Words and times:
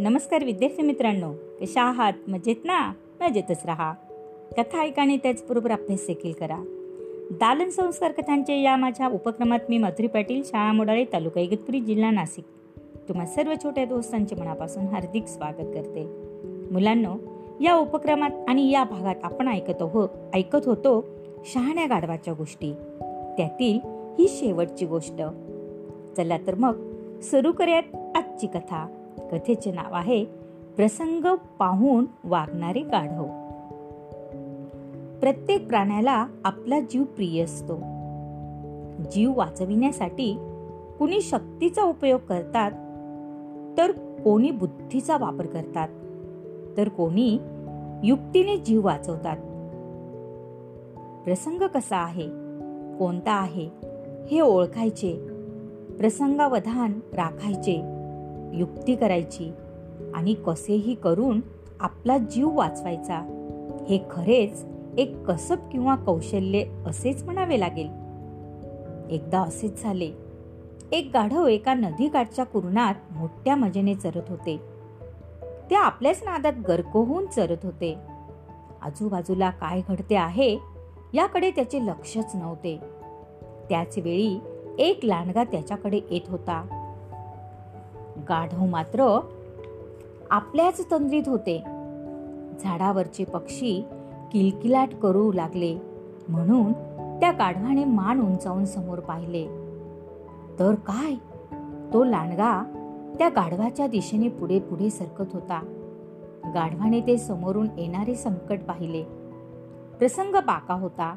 नमस्कार 0.00 0.44
विद्यार्थी 0.44 0.82
मित्रांनो 0.82 1.32
कशा 1.60 1.82
आहात? 1.82 2.12
मजेत 2.28 2.56
ना? 2.64 2.92
मजेतच 3.20 3.66
राहा. 3.66 3.92
कथा 4.56 4.80
ऐका 4.80 5.02
आणि 5.02 5.16
त्याचबरोबर 5.16 5.70
अभ्यास 5.70 6.04
देखील 6.06 6.32
करा. 6.32 6.56
दालन 7.30 7.68
संस्कार 7.68 8.12
कथांचे 8.12 8.62
या 8.62 8.76
माझ्या 8.76 9.08
उपक्रमात 9.08 9.58
मी 9.68 9.78
मधुरी 9.78 10.06
पाटील 10.06 10.42
शाळा 10.44 10.72
मोडाळे 10.72 11.04
तालुका 11.04 11.40
इगतपुरी 11.40 11.80
जिल्हा 11.80 12.10
नाशिक. 12.10 12.44
तुम्हा 13.08 13.26
सर्व 13.26 13.52
छोट्या 13.64 13.84
दोस्तांचे 13.84 14.36
मनापासून 14.36 14.86
हार्दिक 14.86 15.24
स्वागत 15.26 15.70
करते. 15.74 16.06
मुलांनो 16.70 17.16
या 17.60 17.74
उपक्रमात 17.74 18.30
आणि 18.48 18.70
या 18.70 18.84
भागात 18.84 19.16
आपण 19.22 19.48
ऐकत 19.48 19.82
हो 19.82 20.08
ऐकत 20.34 20.66
होतो 20.66 21.04
शहाण्या 21.44 21.86
गाढवाच्या 21.86 22.34
गोष्टी. 22.34 22.72
त्यातील 23.36 23.78
ही 24.18 24.28
शेवटची 24.28 24.86
गोष्ट. 24.86 25.22
चला 26.16 26.38
तर 26.46 26.54
मग 26.54 26.90
सुरू 27.20 27.52
करूयात 27.52 28.16
आजची 28.16 28.46
कथा. 28.46 28.99
कथेचे 29.32 29.72
नाव 29.72 29.94
आहे 29.94 30.24
प्रसंग 30.76 31.36
पाहून 31.58 32.04
वागणारे 32.24 32.80
गाढव. 32.80 33.24
प्रत्येक 35.20 35.68
प्राण्याला 35.68 36.26
आपला 36.44 36.80
जीव 36.80 37.02
प्रिय 37.02 37.44
असतो. 37.44 37.76
जीव 39.10 39.32
वाचविण्यासाठी 39.38 40.38
कुणी 40.98 41.20
शक्तीचा 41.20 41.82
उपयोग 41.82 42.20
करतात 42.28 42.70
तर 43.78 43.92
कोणी 44.24 44.50
बुद्धीचा 44.50 45.16
वापर 45.16 45.46
करतात 45.46 45.88
तर 46.76 46.88
कोणी 46.88 47.38
युक्तीने 48.04 48.56
जीव 48.56 48.84
वाचवतात. 48.84 49.36
प्रसंग 51.24 51.62
कसा 51.62 51.96
आहे 51.96 52.28
कोणता 52.98 53.32
आहे 53.32 53.68
हे 54.30 54.40
ओळखायचे. 54.40 55.12
प्रसंगावधान 55.98 56.92
राखायचे. 57.12 57.99
युक्ती 58.54 58.96
करायची 58.96 59.52
आणि 60.14 60.34
कसेही 60.34 60.94
करून 60.94 61.40
आपला 61.80 62.18
जीव 62.18 62.50
वाचवायचा 62.56 63.36
हे 63.90 63.98
खरेच 64.10 64.64
एक 64.98 65.24
कसब 65.24 65.56
किंवा 65.72 65.96
कौशल्य 65.96 66.64
असेच 66.86 67.22
म्हणावे 67.22 67.60
लागेल. 67.60 67.88
एकदा 69.10 69.40
असेच 69.40 69.82
झाले. 69.82 70.10
एक 70.92 71.10
गाढव 71.14 71.46
एका 71.46 71.74
नदीकाठच्या 71.74 72.44
कुरणात 72.44 72.94
मोठ्या 73.10 73.56
मजेने 73.56 73.94
चरत 73.94 74.22
होते. 74.28 74.60
ते 75.70 75.74
आपल्याच 75.74 76.20
नादात 76.24 76.52
गर्क 76.68 76.86
होऊन 76.86 77.26
चरत 77.26 77.56
होते. 77.62 77.96
आजूबाजूला 78.82 79.50
काय 79.50 79.80
घडते 79.88 80.14
आहे 80.14 80.58
याकडे 81.14 81.50
त्याचे 81.50 81.86
लक्षच 81.86 82.36
नव्हते. 82.36 82.80
त्याच 83.68 83.98
वेळी 83.98 84.40
एक 84.78 85.00
लांडगा 85.04 85.44
त्याच्याकडे 85.44 86.00
येत 86.10 86.30
होता. 86.30 86.79
गाढव 88.30 88.66
मात्र 88.66 89.20
आपल्याच 90.30 90.90
तंद्रीत 90.90 91.22
होते. 91.26 91.58
झाडावरचे 92.60 93.24
पक्षी 93.24 93.84
किलकिलाट 94.32 94.94
करू 94.94 95.32
लागले 95.32 95.78
म्हणून 96.28 96.72
त्या 97.20 97.32
गाढवाने 97.32 97.84
मान 97.84 98.20
उंचावून 98.20 98.64
समोर 98.64 99.00
पाहिले. 99.00 99.46
तर 100.58 100.74
काय? 100.74 101.14
तो 101.92 102.04
लांडगा 102.04 102.62
त्या 103.18 103.28
गाढवाच्या 103.28 103.86
दिशेने 103.86 104.28
पुढे 104.28 104.58
पुढे 104.58 104.90
सरकत 104.90 105.24
होता. 105.32 105.60
गाढवाने 106.54 107.00
ते 107.00 107.18
समोरून 107.18 107.68
येणारे 107.78 108.14
संकट 108.14 108.58
पाहिले. 108.68 109.02
प्रसंग 109.98 110.36
पाका 110.36 110.74
होता. 110.74 111.16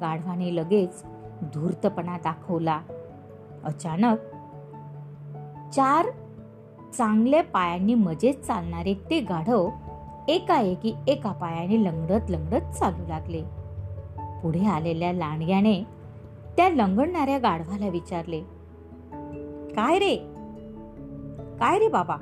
गाढवाने 0.00 0.56
लगेच 0.56 1.04
धूर्तपणा 1.42 2.16
दाखवला. 2.16 2.80
अचानक 3.64 4.18
चार 5.74 6.06
चांगल्या 6.98 7.42
पायांनी 7.42 7.94
मजेत 7.94 8.34
चालणारे 8.34 8.94
ते 8.94 9.20
गाढव 9.20 9.70
एकाएकी 10.28 10.94
एका 11.06 11.32
पायाने 11.32 11.84
लंगडत 11.84 12.30
लंगडत 12.30 12.74
चालू 12.78 13.06
लागले. 13.08 13.42
पुढे 14.42 14.66
आलेल्या 14.66 15.12
लांडग्याने 15.12 15.82
त्या 16.56 16.68
लंगडणाऱ्या 16.68 17.38
गाढवाला 17.38 17.88
विचारले 17.88 18.40
काय 19.76 19.98
रे? 19.98 20.16
काय 21.60 21.78
रे 21.78 21.88
बाबा? 21.88 22.16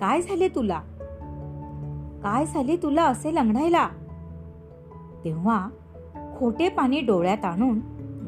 काय 0.00 0.22
झाले 0.22 0.48
तुला? 0.48 0.78
काय 2.22 2.46
झाले 2.46 2.76
तुला 2.76 3.04
असे 3.04 3.34
लंगडायला? 3.34 3.88
तेव्हा 5.24 5.68
खोटे 6.38 6.68
पाणी 6.68 7.00
डोळ्यात 7.00 7.44
आणून 7.44 7.78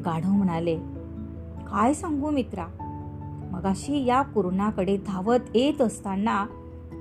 गाढव 0.05 0.29
म्हणाले 0.29 0.75
काय 1.71 1.93
सांगू 1.93 2.29
मित्रा? 2.29 2.80
मगाशी 3.51 4.05
या 4.05 4.21
कुरणाकडे 4.21 4.97
धावत 4.97 5.55
येत 5.55 5.81
असताना 5.81 6.45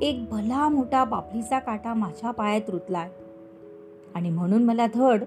एक 0.02 0.24
भला 0.30 0.68
मोठा 0.68 1.04
बापलीचा 1.04 1.58
काटा 1.58 1.94
माझ्या 1.94 2.30
पायात 2.30 2.70
रुतलाय 2.70 3.10
आणि 4.14 4.30
म्हणून 4.30 4.64
मला 4.64 4.86
धड 4.94 5.24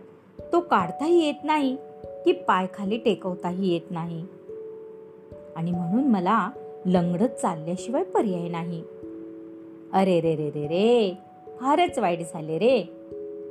तो 0.53 0.59
काढताही 0.59 1.25
येत 1.25 1.44
नाही 1.44 1.75
की 2.25 2.31
पाय 2.31 2.67
खाली 2.73 2.97
टेकवताही 2.97 3.73
येत 3.73 3.91
नाही. 3.91 4.25
आणि 5.56 5.72
म्हणून 5.72 6.07
मला 6.07 6.50
लंगडत 6.85 7.29
चालल्याशिवाय 7.41 8.03
पर्याय 8.03 8.47
नाही. 8.47 8.84
अरे 9.94 10.22
रे 10.22 10.35
रे 10.35 10.50
रे 10.50 10.67
रे 10.67 11.17
फारच 11.61 12.00
वाईट 12.00 12.19
झाले 12.34 12.57
रे 12.57 12.84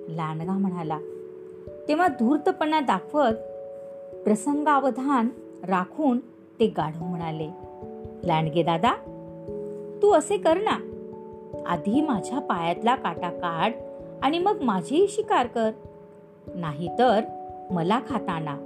लांडगा 0.09 0.53
म्हणाला. 0.53 0.99
तेव्हा 1.89 2.09
धूर्तपणा 2.09 2.81
दाखवत 2.81 3.35
प्रसंगावधान 4.25 5.29
राखून 5.69 6.19
ते 6.61 6.67
गाढव 6.67 7.05
म्हणाले. 7.05 7.62
लांडगे 8.25 8.63
दादा 8.63 8.95
तू 10.03 10.11
असे 10.11 10.37
कर 10.37 10.57
ना. 10.57 10.79
आधी 11.67 12.01
माझ्या 12.01 12.39
पायातला 12.39 12.95
काटा 12.95 13.31
काढ 13.31 13.73
आणि 14.23 14.39
मग 14.39 14.63
माझीही 14.63 15.09
शिकार 15.09 15.47
कर. 15.47 15.71
नाहीतर 16.55 17.21
मला 17.71 18.01
खाताना 18.09 18.57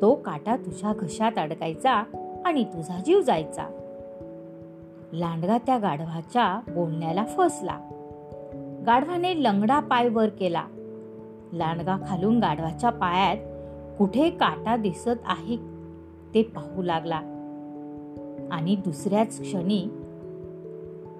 तो 0.00 0.14
काटा 0.14 0.56
तुझ्या 0.56 0.92
घशात 0.92 1.32
अडकायचा 1.36 1.92
आणि 2.44 2.64
तुझा 2.64 3.00
जीव 3.06 3.20
जायचा. 3.20 3.66
लांडगा 5.12 5.58
त्या 5.58 5.78
गाढवाच्या 5.78 6.60
बोलण्याला 6.68 7.24
फसला. 7.24 7.78
गाढवाने 8.86 9.42
लंगडा 9.42 9.80
पाय 9.80 10.08
वर 10.08 10.28
केला. 10.28 10.64
लांडगा 11.52 11.96
खालून 12.08 12.38
गाढवाच्या 12.38 12.90
पायात 12.90 13.36
कुठे 13.98 14.30
काटा 14.30 14.76
दिसत 14.76 15.18
आहे 15.24 15.56
ते 16.34 16.42
पाहू 16.42 16.82
लागला. 16.82 17.20
आणि 18.52 18.76
दुसऱ्याच 18.76 19.40
क्षणी 19.40 19.88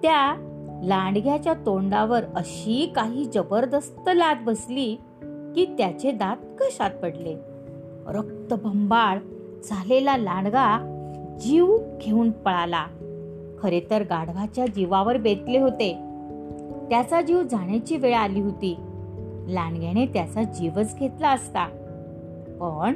त्या 0.01 0.35
लांडग्याच्या 0.83 1.53
तोंडावर 1.53 2.23
अशी 2.35 2.91
काही 2.95 3.25
जबरदस्त 3.25 4.09
लाद 4.15 4.37
बसली 4.45 4.95
की 5.55 5.65
त्याचे 5.77 6.11
दात 6.11 6.37
कशात 6.59 6.91
पडले. 6.91 7.35
रक्तभंबाळ 8.07 9.19
झालेला 9.63 10.17
लांडगा 10.17 10.93
जीव 11.39 11.77
घेऊन 12.01 12.31
पळाला. 12.31 12.85
खरे 13.59 13.81
तर 13.89 14.01
गाढवाच्या 14.01 14.65
जीवावर 14.65 15.17
बेतले 15.17 15.59
होते. 15.59 15.93
त्याचा 16.89 17.21
जीव 17.21 17.43
जाण्याची 17.43 17.97
वेळ 17.97 18.13
आली 18.13 18.41
होती. 18.41 18.75
लांडग्याने 19.47 20.05
त्याचा 20.05 20.43
जीवच 20.43 20.95
घेतला 20.99 21.29
असता. 21.29 21.65
पण 22.59 22.93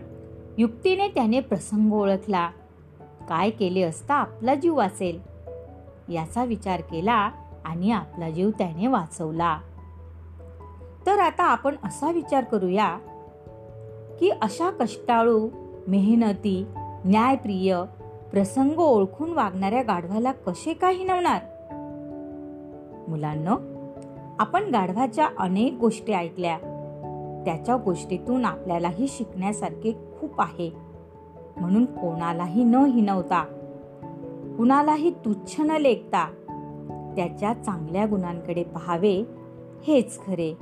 युक्तीने 0.57 1.07
त्याने 1.07 1.39
प्रसंग 1.39 1.93
ओळखला. 1.93 2.49
काय 3.29 3.49
केले 3.49 3.81
असता 3.81 4.13
आपला 4.13 4.55
जीव 4.55 4.77
वाचेल? 4.77 5.19
याचा 6.13 6.43
विचार 6.43 6.81
केला 6.81 7.29
आणि 7.65 7.91
आपला 7.91 8.29
जीव 8.29 8.49
त्याने 8.49 8.87
वाचवला. 8.87 9.57
तर 11.05 11.19
आता 11.19 11.43
आपण 11.43 11.75
असा 11.83 12.11
विचार 12.11 12.43
करूया 12.43 12.97
की 14.19 14.29
अशा 14.29 14.69
कष्टाळू 14.69 15.49
मेहनती 15.87 16.65
न्यायप्रिय 17.05 17.77
प्रसंग 18.31 18.79
ओळखून 18.79 19.33
वागणाऱ्या 19.33 19.81
गाढवाला 19.81 20.31
कसे 20.31 20.73
काही 20.73 21.03
नवणार 21.03 21.41
मुलांना 23.07 23.55
आपण 24.39 24.63
गाढवाच्या 24.63 25.27
अनेक 25.39 25.73
गोष्टी 25.73 26.13
ऐकल्या. 26.13 26.57
त्याच्या 27.45 27.75
गोष्टीतून 27.75 28.45
आपल्यालाही 28.45 29.07
शिकण्यासारखे 29.07 29.91
खूप 30.19 30.41
आहे. 30.41 30.90
म्हणून 31.57 31.85
कोणालाही 31.85 32.63
न 32.63 32.75
हिनवता 32.75 33.43
कुणालाही 34.57 35.09
तुच्छ 35.09 35.59
न 35.59 35.71
लेखता 35.71 36.25
त्याच्या 37.15 37.53
चांगल्या 37.53 38.05
गुणांकडे 38.05 38.63
पाहावे 38.63 39.25
हेच 39.87 40.19
खरे. 40.25 40.57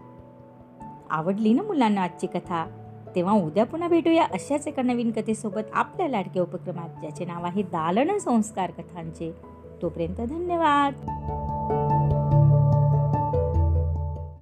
आवडली 1.09 1.53
ना 1.53 1.62
मुलांना 1.63 2.01
आजची 2.01 2.27
कथा? 2.27 2.68
तेव्हा 3.15 3.33
उद्या 3.33 3.65
पुन्हा 3.65 3.88
भेटूया 3.88 4.24
अशाच 4.24 4.68
एका 4.68 4.81
नवीन 4.81 5.12
कथेसोबत 5.12 5.62
आपल्या 5.74 6.09
लाडक्या 6.09 6.41
उपक्रमात 6.41 6.89
ज्याचे 7.00 7.25
नाव 7.25 7.44
आहे 7.44 7.62
दालन 7.62 8.18
संस्कार 8.18 8.71
कथांचे. 8.71 9.35
तोपर्यंत 9.81 10.15
धन्यवाद. 10.15 10.94